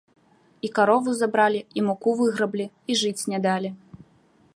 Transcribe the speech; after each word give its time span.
І 0.61 0.67
карову 0.77 1.09
забралі, 1.19 1.61
і 1.79 1.83
муку 1.89 2.09
выграблі, 2.21 2.65
і 2.95 2.99
жыць 3.03 3.27
не 3.35 3.39
далі. 3.47 3.69